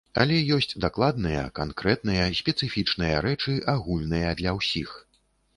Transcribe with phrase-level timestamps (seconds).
[0.21, 4.99] Але ёсць дакладныя, канкрэтныя, спецыфічныя рэчы, агульныя для ўсіх.